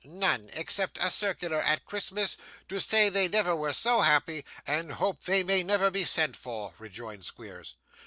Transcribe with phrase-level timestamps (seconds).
[0.03, 2.35] 'None, except a circular at Christmas,
[2.67, 6.73] to say they never were so happy, and hope they may never be sent for,'
[6.79, 7.75] rejoined Squeers.